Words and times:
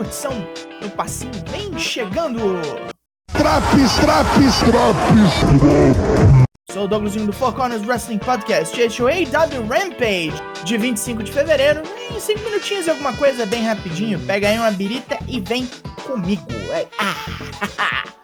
curtição, 0.00 0.32
no 0.80 0.90
passinho, 0.92 1.30
vem 1.50 1.78
chegando! 1.78 2.40
Traps, 3.32 3.96
traps, 4.00 4.58
traps! 4.60 5.34
Sou 6.72 6.84
o 6.84 6.88
Douglasinho 6.88 7.26
do 7.26 7.34
Four 7.34 7.52
Corners 7.52 7.86
Wrestling 7.86 8.16
Podcast, 8.16 8.80
este 8.80 9.02
é 9.02 9.04
o 9.04 9.08
AW 9.08 9.66
Rampage, 9.68 10.32
de 10.64 10.78
25 10.78 11.22
de 11.22 11.30
fevereiro, 11.30 11.82
em 12.10 12.18
5 12.18 12.40
minutinhos 12.40 12.86
e 12.86 12.90
alguma 12.90 13.12
coisa 13.12 13.44
bem 13.44 13.62
rapidinho, 13.62 14.18
pega 14.20 14.48
aí 14.48 14.58
uma 14.58 14.70
birita 14.70 15.18
e 15.28 15.38
vem 15.38 15.68
comigo. 16.06 16.46
É, 16.72 16.86
ah, 16.98 18.04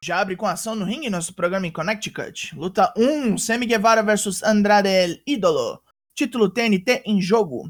Já 0.00 0.20
abre 0.20 0.36
com 0.36 0.46
ação 0.46 0.76
no 0.76 0.84
ringue 0.84 1.10
nosso 1.10 1.34
programa 1.34 1.66
em 1.66 1.72
Connecticut. 1.72 2.54
Luta 2.54 2.94
1, 2.96 3.36
Sammy 3.36 3.66
Guevara 3.66 4.00
vs 4.00 4.44
Andrade 4.44 4.88
El 4.88 5.20
Ídolo. 5.26 5.82
Título 6.14 6.48
TNT 6.48 7.02
em 7.04 7.20
jogo. 7.20 7.68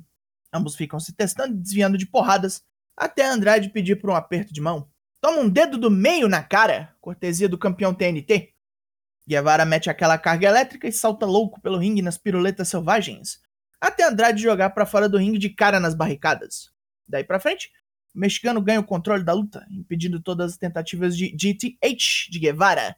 Ambos 0.53 0.77
ficam 0.77 1.01
se 1.01 1.15
testando 1.15 1.55
e 1.55 1.59
desviando 1.59 1.97
de 1.97 2.05
porradas, 2.05 2.63
até 2.95 3.27
Andrade 3.27 3.71
pedir 3.71 3.97
por 3.97 4.11
um 4.11 4.15
aperto 4.15 4.53
de 4.53 4.61
mão. 4.61 4.91
Toma 5.23 5.39
um 5.39 5.49
dedo 5.49 5.79
do 5.79 5.91
meio 5.91 6.29
na 6.29 6.43
cara, 6.43 6.95
cortesia 7.01 7.49
do 7.49 7.57
campeão 7.57 7.95
TNT. 7.95 8.53
Guevara 9.27 9.65
mete 9.65 9.89
aquela 9.89 10.19
carga 10.19 10.49
elétrica 10.49 10.87
e 10.87 10.93
salta 10.93 11.25
louco 11.25 11.61
pelo 11.63 11.79
ringue 11.79 12.03
nas 12.03 12.19
piruletas 12.19 12.69
selvagens, 12.69 13.41
até 13.81 14.05
Andrade 14.05 14.43
jogar 14.43 14.71
para 14.71 14.87
fora 14.87 15.09
do 15.09 15.17
ringue 15.17 15.39
de 15.39 15.49
cara 15.49 15.81
nas 15.81 15.95
barricadas. 15.95 16.71
Daí 17.07 17.25
pra 17.25 17.41
frente, 17.41 17.71
o 18.19 18.21
mexicano 18.21 18.61
ganha 18.61 18.81
o 18.81 18.85
controle 18.85 19.23
da 19.23 19.33
luta, 19.33 19.65
impedindo 19.71 20.21
todas 20.21 20.51
as 20.51 20.59
tentativas 20.59 21.17
de 21.17 21.29
GTH 21.29 22.29
de 22.29 22.41
Guevara. 22.41 22.97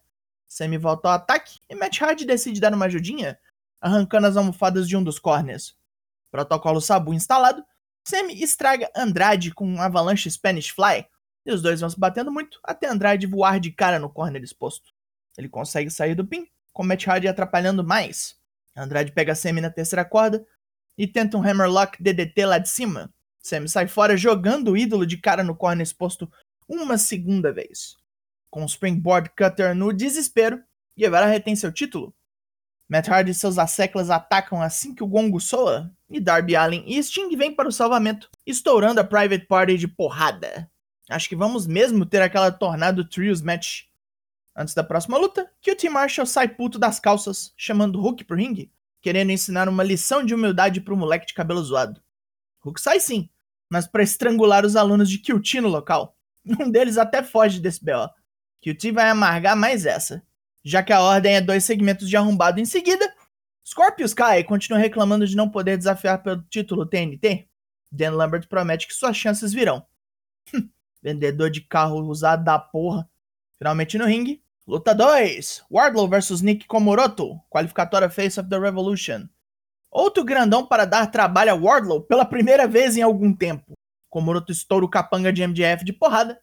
Sammy 0.48 0.78
volta 0.78 1.08
ao 1.08 1.14
ataque 1.14 1.58
e 1.68 1.74
Matt 1.74 2.00
Hardy 2.00 2.24
decide 2.24 2.58
dar 2.58 2.72
uma 2.72 2.86
ajudinha, 2.86 3.38
arrancando 3.82 4.26
as 4.26 4.38
almofadas 4.38 4.88
de 4.88 4.96
um 4.96 5.04
dos 5.04 5.18
corners. 5.18 5.76
Protocolo 6.30 6.80
Sabu 6.80 7.12
instalado, 7.12 7.62
Sammy 8.02 8.42
estraga 8.42 8.90
Andrade 8.96 9.52
com 9.52 9.66
um 9.66 9.82
avalanche 9.82 10.30
Spanish 10.30 10.70
Fly, 10.70 11.06
e 11.44 11.52
os 11.52 11.60
dois 11.60 11.80
vão 11.80 11.90
se 11.90 12.00
batendo 12.00 12.32
muito 12.32 12.58
até 12.64 12.88
Andrade 12.88 13.26
voar 13.26 13.60
de 13.60 13.70
cara 13.70 13.98
no 13.98 14.08
corner 14.08 14.42
exposto. 14.42 14.90
Ele 15.36 15.50
consegue 15.50 15.90
sair 15.90 16.14
do 16.14 16.26
pin, 16.26 16.46
com 16.72 16.82
Matt 16.82 17.06
Hardy 17.06 17.28
atrapalhando 17.28 17.84
mais. 17.84 18.38
Andrade 18.74 19.12
pega 19.12 19.34
Sammy 19.34 19.60
na 19.60 19.68
terceira 19.68 20.02
corda 20.02 20.46
e 20.96 21.06
tenta 21.06 21.36
um 21.36 21.46
Hammerlock 21.46 22.02
DDT 22.02 22.46
lá 22.46 22.56
de 22.56 22.70
cima, 22.70 23.12
Sam 23.42 23.66
sai 23.66 23.88
fora 23.88 24.16
jogando 24.16 24.72
o 24.72 24.76
ídolo 24.76 25.06
de 25.06 25.16
cara 25.16 25.42
no 25.42 25.56
corner 25.56 25.82
exposto 25.82 26.30
uma 26.68 26.98
segunda 26.98 27.52
vez. 27.52 27.96
Com 28.50 28.62
o 28.62 28.66
Springboard 28.66 29.30
Cutter 29.36 29.74
no 29.74 29.92
desespero, 29.92 30.62
Guevara 30.96 31.26
retém 31.26 31.56
seu 31.56 31.72
título. 31.72 32.14
Matt 32.88 33.08
Hardy 33.08 33.30
e 33.30 33.34
seus 33.34 33.56
asseclas 33.56 34.10
atacam 34.10 34.60
assim 34.60 34.94
que 34.94 35.02
o 35.02 35.06
gongo 35.06 35.40
soa, 35.40 35.92
e 36.08 36.18
Darby 36.18 36.56
Allin 36.56 36.84
e 36.86 37.00
Sting 37.00 37.34
vêm 37.36 37.54
para 37.54 37.68
o 37.68 37.72
salvamento, 37.72 38.28
estourando 38.44 39.00
a 39.00 39.04
Private 39.04 39.46
Party 39.46 39.78
de 39.78 39.86
porrada. 39.86 40.68
Acho 41.08 41.28
que 41.28 41.36
vamos 41.36 41.66
mesmo 41.66 42.04
ter 42.04 42.20
aquela 42.20 42.50
Tornado 42.50 43.08
Trios 43.08 43.40
match. 43.40 43.82
Antes 44.56 44.74
da 44.74 44.82
próxima 44.82 45.16
luta, 45.16 45.50
QT 45.62 45.88
Marshall 45.88 46.26
sai 46.26 46.48
puto 46.48 46.78
das 46.78 46.98
calças, 46.98 47.54
chamando 47.56 48.00
Hulk 48.00 48.24
pro 48.24 48.36
ringue, 48.36 48.72
querendo 49.00 49.30
ensinar 49.30 49.68
uma 49.68 49.84
lição 49.84 50.24
de 50.24 50.34
humildade 50.34 50.80
pro 50.80 50.96
moleque 50.96 51.26
de 51.26 51.34
cabelo 51.34 51.62
zoado. 51.62 52.02
Hulk 52.60 52.80
sai 52.80 53.00
sim, 53.00 53.28
mas 53.68 53.86
para 53.86 54.02
estrangular 54.02 54.64
os 54.64 54.76
alunos 54.76 55.08
de 55.08 55.18
QT 55.18 55.60
no 55.60 55.68
local. 55.68 56.16
Um 56.58 56.70
deles 56.70 56.96
até 56.96 57.22
foge 57.22 57.60
desse 57.60 57.84
BO. 57.84 58.08
QT 58.62 58.92
vai 58.92 59.10
amargar 59.10 59.56
mais 59.56 59.84
essa. 59.86 60.22
Já 60.62 60.82
que 60.82 60.92
a 60.92 61.00
ordem 61.00 61.36
é 61.36 61.40
dois 61.40 61.64
segmentos 61.64 62.08
de 62.08 62.16
arrombado 62.16 62.60
em 62.60 62.64
seguida, 62.64 63.14
Scorpius 63.66 64.12
cai 64.12 64.40
e 64.40 64.44
continua 64.44 64.78
reclamando 64.78 65.26
de 65.26 65.36
não 65.36 65.48
poder 65.48 65.76
desafiar 65.76 66.22
pelo 66.22 66.42
título 66.42 66.86
TNT. 66.86 67.48
Dan 67.90 68.12
Lambert 68.12 68.48
promete 68.48 68.86
que 68.86 68.94
suas 68.94 69.16
chances 69.16 69.52
virão. 69.52 69.84
Vendedor 71.02 71.50
de 71.50 71.60
carro 71.62 72.00
usado 72.02 72.44
da 72.44 72.58
porra. 72.58 73.08
Finalmente 73.58 73.98
no 73.98 74.06
ringue. 74.06 74.42
Luta 74.66 74.94
2: 74.94 75.64
Wardlow 75.70 76.08
vs 76.08 76.42
Nick 76.42 76.66
Komoroto, 76.66 77.40
qualificatória 77.50 78.10
Face 78.10 78.38
of 78.38 78.48
the 78.48 78.58
Revolution. 78.58 79.28
Outro 79.90 80.24
grandão 80.24 80.64
para 80.64 80.84
dar 80.84 81.10
trabalho 81.10 81.50
a 81.50 81.54
Wardlow 81.54 82.02
pela 82.02 82.24
primeira 82.24 82.68
vez 82.68 82.96
em 82.96 83.02
algum 83.02 83.34
tempo. 83.34 83.72
Komoroto 84.08 84.52
estoura 84.52 84.84
o 84.84 84.88
capanga 84.88 85.32
de 85.32 85.46
MJF 85.46 85.84
de 85.84 85.92
porrada, 85.92 86.40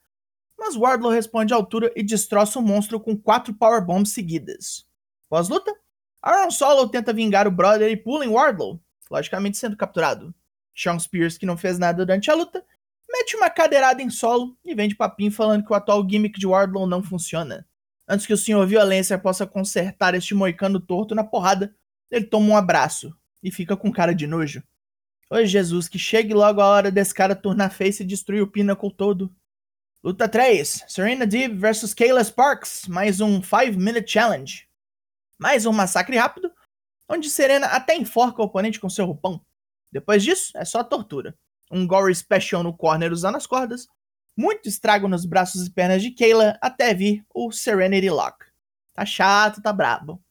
mas 0.58 0.76
Wardlow 0.76 1.12
responde 1.12 1.54
à 1.54 1.56
altura 1.56 1.92
e 1.96 2.04
destroça 2.04 2.60
o 2.60 2.62
monstro 2.62 3.00
com 3.00 3.16
quatro 3.16 3.54
powerbombs 3.54 4.12
seguidas. 4.12 4.86
Pós-luta, 5.30 5.74
Aaron 6.22 6.52
Solo 6.52 6.90
tenta 6.90 7.14
vingar 7.14 7.48
o 7.48 7.52
brother 7.52 7.90
e 7.90 7.96
pula 7.96 8.26
em 8.26 8.30
Wardlow, 8.30 8.82
logicamente 9.10 9.58
sendo 9.58 9.78
capturado. 9.78 10.34
Sean 10.76 11.00
Spears, 11.00 11.38
que 11.38 11.46
não 11.46 11.58
fez 11.58 11.80
nada 11.80 12.06
durante 12.06 12.30
a 12.30 12.36
luta, 12.36 12.64
mete 13.10 13.36
uma 13.36 13.50
cadeirada 13.50 14.02
em 14.02 14.10
solo 14.10 14.58
e 14.64 14.76
vem 14.76 14.90
de 14.90 14.96
papinho 14.96 15.32
falando 15.32 15.66
que 15.66 15.72
o 15.72 15.76
atual 15.76 16.08
gimmick 16.08 16.40
de 16.40 16.48
Wardlow 16.48 16.86
não 16.86 17.02
funciona. 17.02 17.66
Antes 18.08 18.26
que 18.26 18.34
o 18.34 18.38
Sr. 18.38 18.66
Violência 18.66 19.18
possa 19.18 19.46
consertar 19.46 20.16
este 20.16 20.34
moicano 20.34 20.80
torto 20.80 21.16
na 21.16 21.24
porrada, 21.24 21.76
ele 22.10 22.26
toma 22.26 22.48
um 22.48 22.58
abraço, 22.58 23.14
e 23.44 23.52
fica 23.52 23.76
com 23.76 23.92
cara 23.92 24.14
de 24.14 24.28
nojo. 24.28 24.64
Ô 25.30 25.44
Jesus, 25.44 25.90
que 25.90 26.00
chegue 26.00 26.34
logo 26.34 26.62
a 26.62 26.66
hora 26.66 26.92
desse 26.92 27.14
cara 27.14 27.36
tornar 27.36 27.70
face 27.70 28.04
e 28.04 28.06
destruir 28.06 28.42
o 28.42 28.48
Pinnacle 28.48 28.94
todo. 28.94 29.34
Luta 30.04 30.30
3: 30.30 30.86
Serena 30.88 31.26
Deeb 31.26 31.58
vs 31.58 31.94
Kayla 31.94 32.24
Sparks, 32.24 32.88
mais 32.88 33.20
um 33.20 33.42
5 33.42 33.78
Minute 33.78 34.10
Challenge. 34.10 34.68
Mais 35.38 35.66
um 35.66 35.74
massacre 35.74 36.16
rápido, 36.16 36.52
onde 37.10 37.30
Serena 37.30 37.68
até 37.68 37.96
enforca 37.96 38.42
o 38.42 38.46
oponente 38.46 38.80
com 38.80 38.90
seu 38.90 39.06
roupão. 39.06 39.42
Depois 39.92 40.24
disso, 40.24 40.58
é 40.58 40.64
só 40.64 40.84
tortura. 40.84 41.38
Um 41.70 41.86
gore 41.86 42.16
special 42.16 42.64
no 42.64 42.76
corner 42.76 43.12
usando 43.12 43.36
as 43.36 43.46
cordas, 43.46 43.88
muito 44.38 44.70
estrago 44.70 45.08
nos 45.08 45.26
braços 45.26 45.66
e 45.66 45.72
pernas 45.72 46.02
de 46.02 46.12
Kayla 46.12 46.58
até 46.62 46.94
vir 46.94 47.26
o 47.34 47.52
Serenity 47.52 48.10
Lock. 48.10 48.46
Tá 48.94 49.06
chato, 49.06 49.62
tá 49.62 49.74
brabo. 49.74 50.24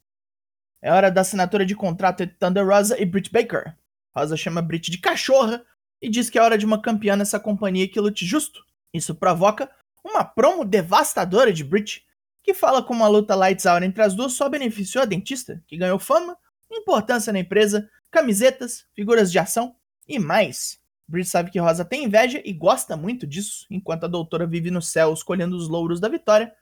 É 0.86 0.92
hora 0.92 1.10
da 1.10 1.22
assinatura 1.22 1.66
de 1.66 1.74
contrato 1.74 2.22
entre 2.22 2.36
Thunder 2.36 2.64
Rosa 2.64 2.96
e 3.02 3.04
Britt 3.04 3.32
Baker. 3.32 3.74
Rosa 4.16 4.36
chama 4.36 4.62
Britt 4.62 4.88
de 4.88 4.98
cachorra 4.98 5.64
e 6.00 6.08
diz 6.08 6.30
que 6.30 6.38
é 6.38 6.40
hora 6.40 6.56
de 6.56 6.64
uma 6.64 6.80
campeã 6.80 7.16
nessa 7.16 7.40
companhia 7.40 7.88
que 7.88 7.98
lute 7.98 8.24
justo. 8.24 8.64
Isso 8.94 9.12
provoca 9.12 9.68
uma 10.04 10.24
promo 10.24 10.64
devastadora 10.64 11.52
de 11.52 11.64
Britt, 11.64 12.06
que 12.40 12.54
fala 12.54 12.84
como 12.84 13.02
a 13.02 13.08
luta 13.08 13.34
Lights 13.34 13.66
Out 13.66 13.84
entre 13.84 14.00
as 14.00 14.14
duas 14.14 14.34
só 14.34 14.48
beneficiou 14.48 15.02
a 15.02 15.04
dentista, 15.04 15.60
que 15.66 15.76
ganhou 15.76 15.98
fama, 15.98 16.38
importância 16.70 17.32
na 17.32 17.40
empresa, 17.40 17.90
camisetas, 18.08 18.86
figuras 18.94 19.32
de 19.32 19.40
ação 19.40 19.74
e 20.06 20.20
mais. 20.20 20.78
Britt 21.08 21.28
sabe 21.28 21.50
que 21.50 21.58
Rosa 21.58 21.84
tem 21.84 22.04
inveja 22.04 22.40
e 22.44 22.52
gosta 22.52 22.96
muito 22.96 23.26
disso, 23.26 23.66
enquanto 23.68 24.04
a 24.04 24.08
doutora 24.08 24.46
vive 24.46 24.70
no 24.70 24.80
céu 24.80 25.12
escolhendo 25.12 25.56
os 25.56 25.66
louros 25.66 25.98
da 25.98 26.08
vitória. 26.08 26.54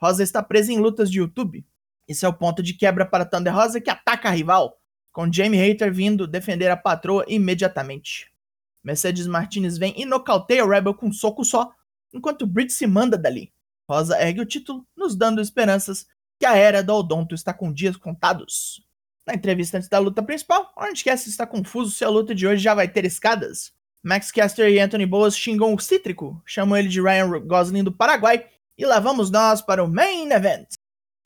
Rosa 0.00 0.22
está 0.22 0.44
presa 0.44 0.72
em 0.72 0.78
lutas 0.78 1.10
de 1.10 1.18
YouTube, 1.18 1.66
esse 2.06 2.24
é 2.24 2.28
o 2.28 2.32
ponto 2.32 2.62
de 2.62 2.74
quebra 2.74 3.06
para 3.06 3.24
Thunder 3.24 3.54
Rosa 3.54 3.80
que 3.80 3.90
ataca 3.90 4.28
a 4.28 4.32
rival, 4.32 4.78
com 5.12 5.32
Jamie 5.32 5.60
Hater 5.60 5.92
vindo 5.92 6.26
defender 6.26 6.70
a 6.70 6.76
patroa 6.76 7.24
imediatamente. 7.28 8.30
Mercedes 8.82 9.26
Martinez 9.26 9.78
vem 9.78 9.94
e 9.96 10.04
nocauteia 10.04 10.64
o 10.64 10.68
Rebel 10.68 10.94
com 10.94 11.06
um 11.06 11.12
soco 11.12 11.44
só, 11.44 11.72
enquanto 12.12 12.46
Britt 12.46 12.72
se 12.72 12.86
manda 12.86 13.16
dali. 13.16 13.52
Rosa 13.88 14.20
ergue 14.20 14.40
o 14.40 14.46
título, 14.46 14.86
nos 14.96 15.16
dando 15.16 15.40
esperanças 15.40 16.06
que 16.38 16.46
a 16.46 16.56
era 16.56 16.82
do 16.82 16.94
Odonto 16.94 17.34
está 17.34 17.54
com 17.54 17.72
dias 17.72 17.96
contados. 17.96 18.84
Na 19.26 19.34
entrevista 19.34 19.78
antes 19.78 19.88
da 19.88 19.98
luta 19.98 20.22
principal, 20.22 20.70
Orange 20.76 21.02
Cassidy 21.02 21.30
está 21.30 21.46
confuso 21.46 21.90
se 21.90 22.04
a 22.04 22.08
luta 22.08 22.34
de 22.34 22.46
hoje 22.46 22.62
já 22.62 22.74
vai 22.74 22.88
ter 22.88 23.04
escadas. 23.06 23.72
Max 24.02 24.30
Caster 24.30 24.68
e 24.68 24.78
Anthony 24.78 25.06
Boas 25.06 25.34
xingam 25.34 25.72
o 25.72 25.80
cítrico, 25.80 26.42
chamam 26.44 26.76
ele 26.76 26.88
de 26.88 27.00
Ryan 27.00 27.40
Gosling 27.40 27.82
do 27.82 27.92
Paraguai, 27.92 28.46
e 28.76 28.84
lá 28.84 29.00
vamos 29.00 29.30
nós 29.30 29.62
para 29.62 29.82
o 29.82 29.88
Main 29.88 30.30
Event. 30.30 30.74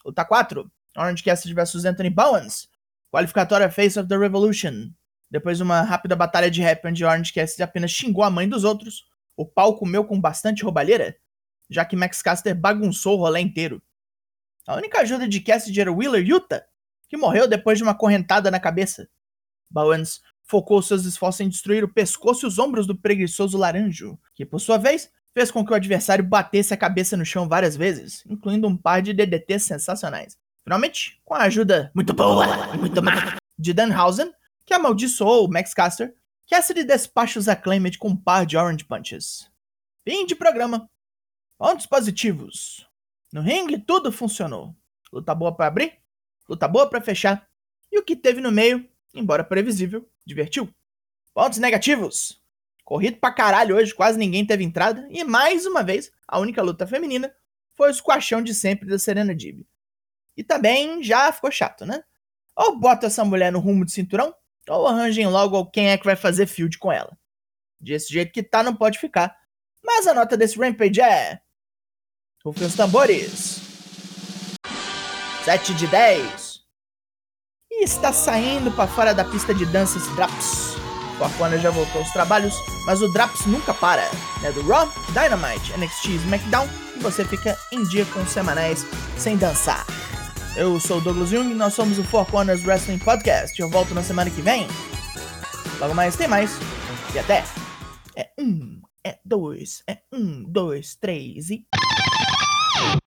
Luta 0.09 0.25
4. 0.25 0.73
Orange 0.97 1.23
Cassidy 1.23 1.53
vs 1.53 1.85
Anthony 1.85 2.09
Bowens. 2.09 2.67
Qualificatória 3.13 3.71
Face 3.71 3.99
of 3.99 4.09
the 4.09 4.17
Revolution. 4.17 4.91
Depois 5.31 5.59
de 5.59 5.63
uma 5.63 5.83
rápida 5.83 6.17
batalha 6.17 6.51
de 6.51 6.63
rap 6.63 6.87
onde 6.87 7.05
Orange 7.05 7.31
Cassidy 7.31 7.63
apenas 7.63 7.91
xingou 7.91 8.25
a 8.25 8.31
mãe 8.31 8.49
dos 8.49 8.65
outros, 8.65 9.05
o 9.37 9.45
pau 9.45 9.77
comeu 9.77 10.07
com 10.07 10.19
bastante 10.19 10.65
roubalheira, 10.65 11.15
já 11.69 11.85
que 11.85 11.95
Max 11.95 12.23
Caster 12.23 12.59
bagunçou 12.59 13.19
o 13.19 13.21
rolê 13.21 13.41
inteiro. 13.41 13.83
A 14.67 14.77
única 14.77 15.01
ajuda 15.03 15.29
de 15.29 15.41
Cassidy 15.41 15.79
era 15.79 15.93
Wheeler 15.93 16.27
Yuta, 16.27 16.65
que 17.07 17.19
morreu 17.19 17.47
depois 17.47 17.77
de 17.77 17.85
uma 17.85 17.95
correntada 17.95 18.51
na 18.51 18.59
cabeça. 18.59 19.11
Bowens 19.71 20.23
focou 20.43 20.81
seus 20.81 21.05
esforços 21.05 21.43
em 21.43 21.51
destruir 21.51 21.85
o 21.85 21.93
pescoço 21.93 22.47
e 22.47 22.49
os 22.49 22.59
ombros 22.59 22.87
do 22.87 22.97
preguiçoso 22.97 23.59
laranjo, 23.59 24.19
que 24.35 24.47
por 24.47 24.59
sua 24.59 24.79
vez 24.79 25.11
fez 25.39 25.53
com 25.53 25.65
que 25.65 25.71
o 25.71 25.77
adversário 25.77 26.25
batesse 26.25 26.75
a 26.75 26.77
cabeça 26.77 27.17
no 27.17 27.25
chão 27.25 27.49
várias 27.49 27.77
vezes, 27.77 28.25
incluindo 28.27 28.67
um 28.67 28.77
par 28.77 29.01
de 29.01 29.13
DDTs 29.13 29.65
sensacionais. 29.65 30.37
Finalmente, 30.65 31.21
com 31.25 31.33
a 31.33 31.43
ajuda 31.43 31.93
muito 31.95 32.13
boa 32.13 32.77
muito 32.77 33.01
má 33.01 33.37
de 33.57 33.73
Danhausen, 33.73 34.33
que 34.67 34.75
amaldiçoou 34.75 35.47
o 35.47 35.49
Max 35.49 35.73
Caster, 35.73 36.13
Cassidy 36.51 36.83
despacha 36.83 37.39
os 37.39 37.47
Acclaimed 37.47 37.99
com 37.99 38.09
um 38.09 38.17
par 38.17 38.45
de 38.45 38.57
Orange 38.57 38.85
Punches. 38.85 39.49
Fim 40.05 40.27
de 40.27 40.35
programa. 40.35 40.91
Pontos 41.57 41.87
positivos. 41.87 42.85
No 43.33 43.41
ringue, 43.41 43.79
tudo 43.79 44.11
funcionou. 44.11 44.75
Luta 45.13 45.37
boa 45.37 45.55
para 45.55 45.69
abrir, 45.69 45.99
luta 46.49 46.67
boa 46.67 46.91
para 46.91 47.01
fechar. 47.01 47.47
E 47.93 47.99
o 47.99 48.05
que 48.05 48.17
teve 48.17 48.41
no 48.41 48.51
meio, 48.51 48.89
embora 49.15 49.45
previsível, 49.45 50.09
divertiu. 50.27 50.69
Pontos 51.33 51.59
negativos. 51.59 52.43
Corrido 52.89 53.19
pra 53.19 53.31
caralho 53.31 53.77
hoje, 53.77 53.95
quase 53.95 54.19
ninguém 54.19 54.47
teve 54.47 54.65
entrada. 54.65 55.07
E 55.11 55.23
mais 55.23 55.67
uma 55.67 55.83
vez, 55.83 56.11
a 56.27 56.39
única 56.39 56.63
luta 56.63 56.87
feminina 56.87 57.31
foi 57.75 57.91
o 57.91 57.95
squashão 57.95 58.41
de 58.41 58.55
sempre 58.55 58.89
da 58.89 58.99
Serena 58.99 59.35
Dib. 59.35 59.61
E 60.35 60.43
também 60.43 61.03
já 61.03 61.31
ficou 61.31 61.51
chato, 61.51 61.85
né? 61.85 62.03
Ou 62.57 62.81
bota 62.81 63.09
essa 63.09 63.23
mulher 63.27 63.53
no 63.53 63.59
rumo 63.59 63.85
de 63.85 63.93
cinturão, 63.93 64.35
ou 64.67 64.87
arranjem 64.87 65.27
logo 65.27 65.67
quem 65.67 65.91
é 65.91 65.99
que 65.99 66.07
vai 66.07 66.17
fazer 66.17 66.47
field 66.47 66.79
com 66.79 66.91
ela. 66.91 67.15
Desse 67.79 68.11
jeito 68.11 68.33
que 68.33 68.43
tá, 68.43 68.63
não 68.63 68.75
pode 68.75 68.99
ficar. 68.99 69.37
Mas 69.85 70.07
a 70.07 70.15
nota 70.15 70.35
desse 70.35 70.59
Rampage 70.59 71.03
é. 71.03 71.43
Rufem 72.43 72.69
os 72.69 72.75
tambores. 72.75 73.61
7 75.45 75.75
de 75.75 75.87
10. 75.89 76.61
E 77.71 77.85
está 77.85 78.15
saindo 78.15 78.73
para 78.73 78.89
fora 78.89 79.13
da 79.13 79.27
pista 79.27 79.55
de 79.55 79.67
danças 79.67 80.09
Draps. 80.17 80.68
O 81.21 81.25
Aquana 81.25 81.59
já 81.59 81.71
voltou 81.71 82.01
aos 82.01 82.11
trabalhos, 82.13 82.55
mas 82.87 83.03
o 83.03 83.13
Draps 83.13 83.45
nunca 83.47 83.75
para. 83.75 84.09
É 84.43 84.53
do 84.53 84.67
Raw, 84.67 84.93
Dynamite, 85.09 85.77
NXT 85.77 86.09
e 86.09 86.17
SmackDown 86.17 86.69
e 86.97 87.01
você 87.01 87.25
fica 87.25 87.59
em 87.73 87.85
dia 87.85 88.05
com 88.07 88.21
os 88.21 88.31
semanais 88.31 88.87
sem 89.17 89.37
dançar. 89.37 89.85
Eu 90.57 90.81
sou 90.81 90.99
o 90.99 91.01
Douglas 91.01 91.31
Jung, 91.31 91.55
nós 91.55 91.75
somos 91.75 91.99
o 91.99 92.05
Four 92.05 92.27
Corners 92.27 92.65
Wrestling 92.65 92.99
Podcast. 92.99 93.61
Eu 93.61 93.71
volto 93.71 93.95
na 93.95 94.03
semana 94.03 94.31
que 94.31 94.43
vem. 94.43 94.67
Logo 95.79 95.95
mais 95.95 96.17
tem 96.17 96.27
mais. 96.27 96.53
E 97.15 97.19
até. 97.19 97.45
É 98.17 98.31
um, 98.39 98.81
é 99.07 99.19
dois, 99.25 99.83
é 99.89 99.99
um, 100.13 100.43
dois, 100.43 100.97
três 100.97 101.51
e. 101.51 101.65